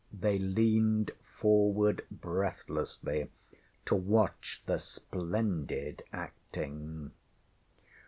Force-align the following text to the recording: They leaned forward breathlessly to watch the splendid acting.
They 0.11 0.39
leaned 0.39 1.11
forward 1.37 2.03
breathlessly 2.09 3.29
to 3.85 3.93
watch 3.93 4.63
the 4.65 4.79
splendid 4.79 6.01
acting. 6.11 7.11